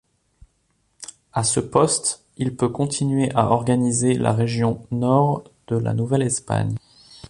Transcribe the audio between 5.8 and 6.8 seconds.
Nouvelle-Espagne.